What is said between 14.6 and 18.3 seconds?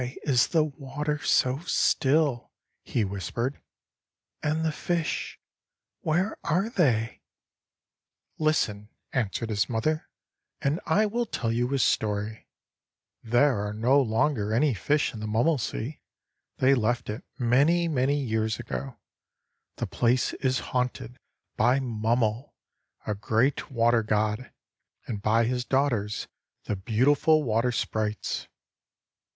fish in the Mummelsee; they left it many, many